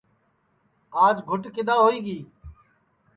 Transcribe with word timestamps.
آج 1.05 1.17
گُٹ 1.27 1.43
کِدؔا 1.55 1.75
ہوئی 1.83 1.99
گی 2.05 2.19